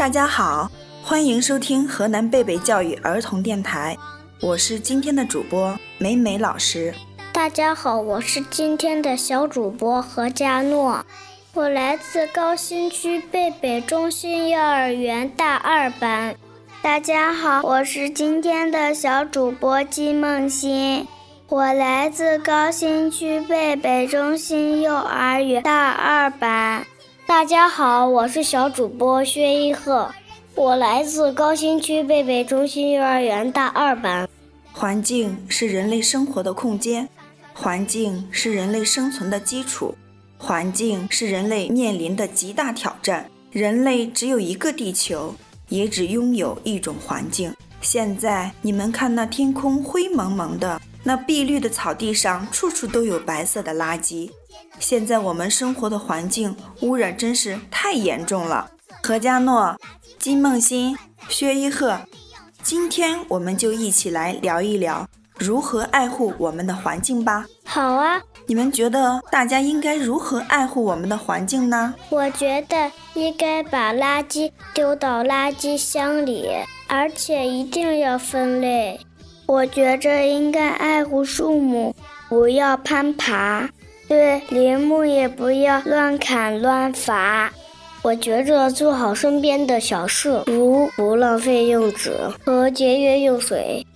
[0.00, 0.70] 大家好，
[1.04, 3.94] 欢迎收听河南贝贝教育儿童电台，
[4.40, 6.94] 我是今天的主播美美老师。
[7.34, 11.04] 大家好，我是今天的小主播何佳诺，
[11.52, 16.34] 我来自高新区贝贝中心幼儿园大二班。
[16.80, 21.06] 大家好，我是今天的小主播金梦欣，
[21.46, 26.86] 我来自高新区贝贝中心幼儿园大二班。
[27.30, 30.12] 大家好，我是小主播薛一鹤，
[30.56, 34.28] 我来自高新区贝贝中心幼儿园大二班。
[34.72, 37.08] 环境是人类生活的空间，
[37.54, 39.94] 环境是人类生存的基础，
[40.38, 43.30] 环境是人类面临的极大挑战。
[43.52, 45.32] 人类只有一个地球，
[45.68, 47.54] 也只拥有一种环境。
[47.80, 54.28] 现在你们看，那天空灰蒙蒙的，那碧绿的草地上，处处都有白色的垃圾。
[54.80, 58.70] 现在我们生活的环境污染真是太严重了。
[59.02, 59.76] 何家诺、
[60.18, 60.96] 金梦欣、
[61.28, 62.00] 薛一鹤，
[62.62, 65.06] 今天我们就一起来聊一聊
[65.38, 67.46] 如何爱护我们的环境吧。
[67.64, 71.94] 好啊，你们觉得大家应该如何爱护我们的环境呢？
[72.08, 76.48] 我觉得应该把垃圾丢到垃圾箱里，
[76.88, 78.98] 而且一定要分类。
[79.46, 81.94] 我觉着应该爱护树木，
[82.28, 83.68] 不要攀爬。
[84.10, 87.52] 对，林木也不要乱砍乱伐。
[88.02, 92.12] 我觉着做好身边的小事，如不浪费用纸
[92.44, 93.86] 和节约用水。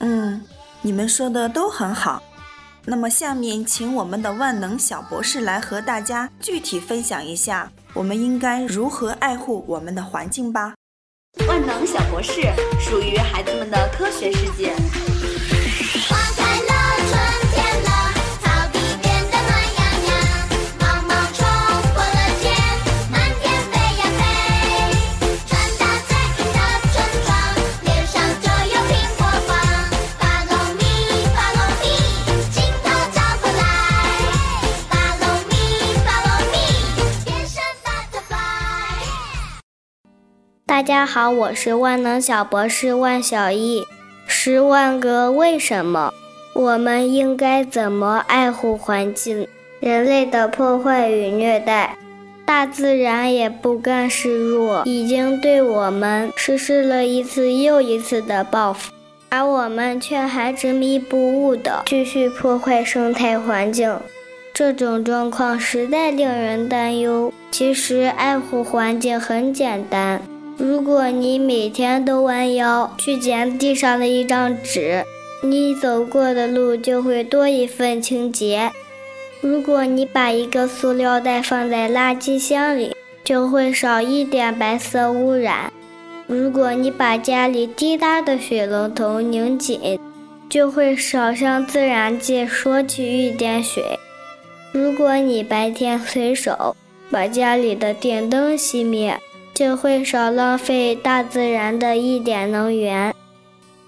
[0.00, 0.44] 嗯，
[0.82, 2.22] 你们说的都很好。
[2.84, 10.74] 那么下面请我们的万能小博士来和大家具体分享一下，我们应该如何爱护我们的环境吧。
[11.48, 12.42] 万能小博士
[12.78, 14.74] 属于孩子们的科学世界。
[40.82, 43.86] 大家好，我是万能小博士万小艺。
[44.26, 46.12] 十万个为什么？
[46.54, 49.46] 我们应该怎么爱护环境？
[49.78, 51.96] 人类的破坏与虐待，
[52.44, 58.90] 大自然也不甘示弱，已经对我们实施了一次又一次的报复，
[59.28, 63.96] 而我们却还执迷不悟的继续破坏生态环境。
[64.52, 67.32] 这种状况实在令人担忧。
[67.52, 70.20] 其实，爱护环境很简单。
[70.64, 75.04] 如果你每天都弯腰去捡地上的一张纸，
[75.42, 78.70] 你走过的路就会多一份清洁；
[79.40, 85.72] 如果你把一个塑料袋放在垃圾箱里，就会少一点白色污染；
[86.28, 89.98] 如果你把家里滴答的水龙头拧紧，
[90.48, 93.82] 就会少向自然界索取一点水；
[94.70, 96.76] 如果你白天随手
[97.10, 99.18] 把家里的电灯熄灭，
[99.62, 103.14] 就会少浪费大自然的一点能源。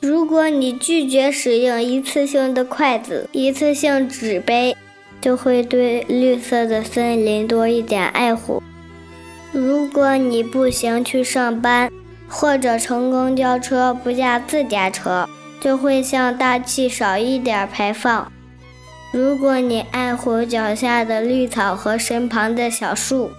[0.00, 4.76] 如果你拒绝使用一次性的筷子、一次性纸杯，
[5.20, 8.60] 就会对绿色的森林多一点爱护。
[9.52, 11.88] 如果你步行去上班，
[12.26, 15.28] 或者乘公交车不驾自家车，
[15.60, 18.32] 就会向大气少一点排放。
[19.12, 23.30] 如果你爱护脚下的绿草和身旁的小树，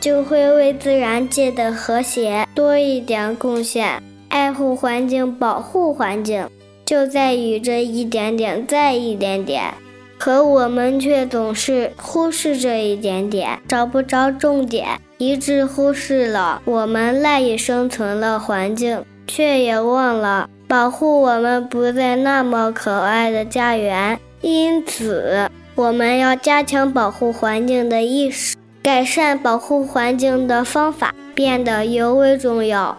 [0.00, 4.02] 就会为自然界的和谐多一点贡献。
[4.28, 6.48] 爱护环境，保护环境，
[6.86, 9.74] 就在于这一点点，再一点点。
[10.18, 14.86] 可我们却总是忽视这一点点，找不着重点，
[15.18, 24.18] 一致忽视了我们赖以生存的环境，却也忘了保护我们不再那么可爱的家园。
[24.42, 28.56] 因此，我们要加强保护环境的意识。
[28.82, 32.98] 改善保护环境的方法变得尤为重要。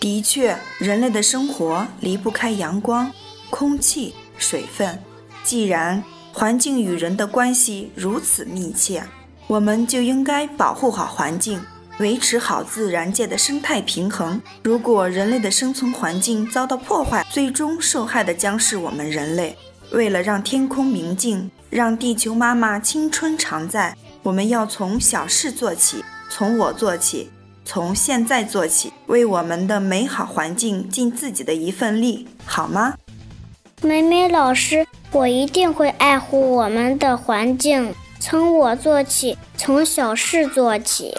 [0.00, 3.12] 的确，人类的生活离不开阳光、
[3.50, 4.98] 空气、水分。
[5.44, 6.02] 既然
[6.32, 9.04] 环境与人的关系如此密切，
[9.46, 11.60] 我们就应该保护好环境，
[11.98, 14.42] 维持好自然界的生态平衡。
[14.64, 19.56] 如果人类的生存环境遭到破坏，最终受害的将是我们人类。
[19.92, 23.96] 为了让天空明净，让地球妈妈青春常在。
[24.22, 27.30] 我们要从小事做起，从我做起，
[27.64, 32.94] 从现在做起，为我们的美好环境尽自己的一份力，好吗？
[33.80, 41.14] 美美老师，我一定会爱护我们的环境，从我做起，从小事做起。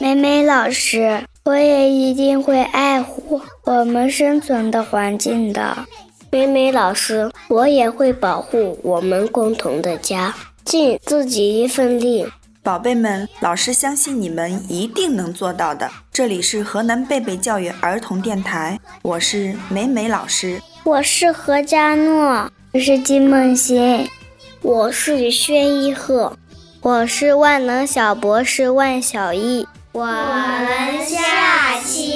[0.00, 5.86] 美美老师，我也一定会爱护我们生存的环境的。
[6.30, 10.34] 美美老师，我也会保护我们共同的家，
[10.64, 12.26] 尽自己一份力。
[12.62, 15.90] 宝贝们，老师相信你们一定能做到的。
[16.12, 24.08] 这里是河南贝贝教育儿童电台，我是美美老师，我是何佳诺，我是金梦欣，
[24.60, 26.36] 我是薛一鹤，
[26.80, 29.66] 我是万能小博士万小艺。
[29.92, 32.12] 我们下期。